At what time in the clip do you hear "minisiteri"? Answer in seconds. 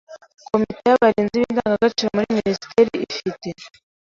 2.37-2.91